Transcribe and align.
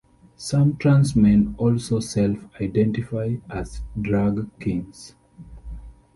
Some 0.35 0.77
transmen 0.77 1.53
also 1.59 1.99
self-identify 1.99 3.35
as 3.51 3.81
drag 4.01 4.49
kings. 4.59 5.13